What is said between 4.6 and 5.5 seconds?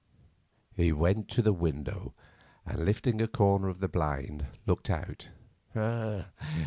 looked out.